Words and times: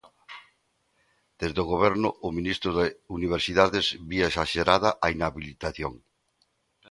Desde 1.41 1.59
o 1.63 1.69
Goberno, 1.73 2.09
o 2.27 2.29
ministro 2.37 2.69
de 2.79 2.85
Universidades 3.17 3.85
vía 4.09 4.29
esaxerada 4.31 4.89
a 5.05 5.07
inhabilitación. 5.15 5.93